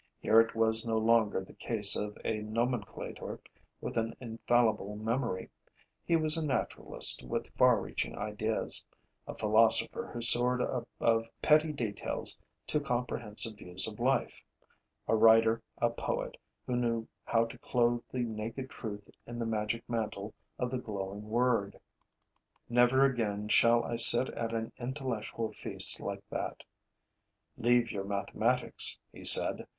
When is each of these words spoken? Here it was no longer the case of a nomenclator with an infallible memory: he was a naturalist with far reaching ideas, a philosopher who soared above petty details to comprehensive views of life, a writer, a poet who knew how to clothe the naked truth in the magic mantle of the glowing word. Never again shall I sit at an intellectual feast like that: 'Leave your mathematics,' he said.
Here 0.19 0.41
it 0.41 0.55
was 0.55 0.83
no 0.83 0.97
longer 0.97 1.41
the 1.43 1.53
case 1.53 1.95
of 1.95 2.17
a 2.25 2.41
nomenclator 2.41 3.37
with 3.81 3.99
an 3.99 4.15
infallible 4.19 4.95
memory: 4.95 5.51
he 6.03 6.15
was 6.15 6.35
a 6.35 6.43
naturalist 6.43 7.21
with 7.21 7.55
far 7.55 7.79
reaching 7.79 8.17
ideas, 8.17 8.83
a 9.27 9.35
philosopher 9.35 10.07
who 10.07 10.19
soared 10.23 10.59
above 10.61 11.27
petty 11.43 11.71
details 11.71 12.35
to 12.65 12.79
comprehensive 12.79 13.57
views 13.57 13.87
of 13.87 13.99
life, 13.99 14.41
a 15.07 15.15
writer, 15.15 15.61
a 15.77 15.91
poet 15.91 16.35
who 16.65 16.75
knew 16.75 17.07
how 17.23 17.45
to 17.45 17.59
clothe 17.59 18.01
the 18.11 18.23
naked 18.23 18.71
truth 18.71 19.07
in 19.27 19.37
the 19.37 19.45
magic 19.45 19.87
mantle 19.87 20.33
of 20.57 20.71
the 20.71 20.79
glowing 20.79 21.29
word. 21.29 21.79
Never 22.67 23.05
again 23.05 23.49
shall 23.49 23.83
I 23.83 23.97
sit 23.97 24.29
at 24.29 24.51
an 24.51 24.73
intellectual 24.79 25.53
feast 25.53 25.99
like 25.99 26.27
that: 26.31 26.63
'Leave 27.55 27.91
your 27.91 28.03
mathematics,' 28.05 28.97
he 29.11 29.23
said. 29.23 29.67